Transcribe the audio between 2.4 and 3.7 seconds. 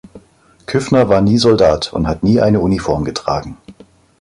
eine Uniform getragen.